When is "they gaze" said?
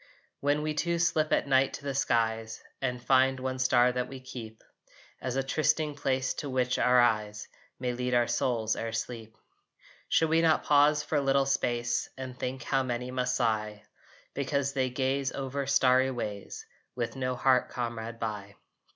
14.73-15.31